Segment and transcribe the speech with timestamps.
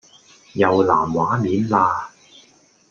[0.53, 2.09] 又藍畫面啦